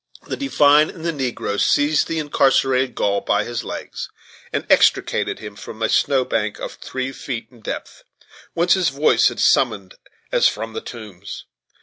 The 0.27 0.35
divine 0.35 0.89
and 0.89 1.05
the 1.05 1.11
negro 1.11 1.59
seized 1.61 2.07
the 2.07 2.17
incarcerated 2.17 2.95
Gaul 2.95 3.21
by 3.21 3.43
his 3.43 3.63
legs 3.63 4.09
and 4.51 4.65
extricated 4.67 5.37
him 5.37 5.55
from 5.55 5.83
a 5.83 5.89
snow 5.89 6.25
bank 6.25 6.57
of 6.59 6.73
three 6.73 7.11
feet 7.11 7.45
in 7.51 7.59
depth, 7.59 8.03
whence 8.55 8.73
his 8.73 8.89
voice 8.89 9.27
had 9.27 9.39
sounded 9.39 9.93
as 10.31 10.47
from 10.47 10.73
the 10.73 10.81
tombs. 10.81 11.45